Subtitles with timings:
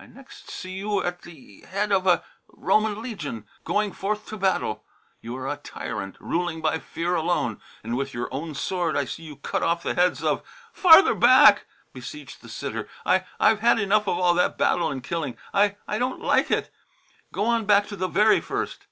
[0.00, 4.84] "I next see you at the head of a Roman legion, going forth to battle.
[5.20, 9.22] You are a tyrant, ruling by fear alone, and with your own sword I see
[9.22, 12.88] you cut off the heads of" "Farther back," beseeched the sitter.
[13.06, 15.36] "I I've had enough of all that battle and killing.
[15.54, 16.72] I I don't like it.
[17.32, 18.86] Go on back to the very first."